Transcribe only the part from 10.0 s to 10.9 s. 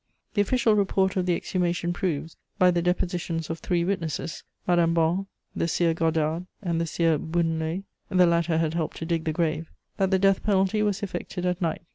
the death penalty